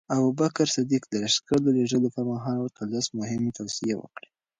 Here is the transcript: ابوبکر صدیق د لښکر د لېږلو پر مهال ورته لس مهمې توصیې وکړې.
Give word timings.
ابوبکر 0.15 0.67
صدیق 0.75 1.03
د 1.09 1.13
لښکر 1.23 1.57
د 1.63 1.67
لېږلو 1.77 2.09
پر 2.15 2.23
مهال 2.31 2.57
ورته 2.59 2.81
لس 2.93 3.05
مهمې 3.19 3.51
توصیې 3.57 3.95
وکړې. 3.97 4.27